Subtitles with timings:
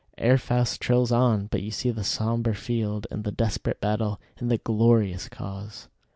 [0.17, 4.49] Herr Faust trills on, but you see the sombre field and the desperate battle and
[4.49, 5.89] the glorious cause.